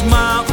[0.00, 0.49] smile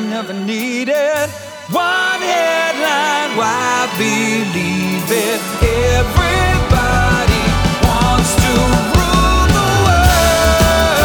[0.00, 1.30] never, never needed.
[1.70, 5.40] One headline, why believe it?
[5.62, 7.44] Everybody
[7.82, 8.52] wants to
[8.92, 11.00] rule the world.